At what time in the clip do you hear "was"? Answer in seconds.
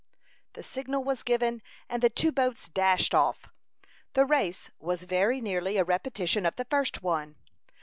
1.03-1.21, 4.79-5.03